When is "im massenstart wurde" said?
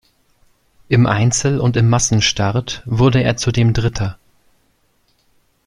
1.77-3.21